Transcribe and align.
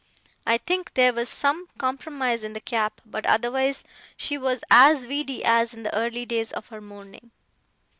I 0.47 0.57
think 0.57 0.95
there 0.95 1.13
was 1.13 1.29
some 1.29 1.67
compromise 1.77 2.43
in 2.43 2.53
the 2.53 2.59
cap; 2.59 3.01
but 3.05 3.23
otherwise 3.27 3.83
she 4.17 4.35
was 4.35 4.63
as 4.71 5.05
weedy 5.05 5.45
as 5.45 5.75
in 5.75 5.83
the 5.83 5.95
early 5.95 6.25
days 6.25 6.51
of 6.51 6.69
her 6.69 6.81
mourning. 6.81 7.29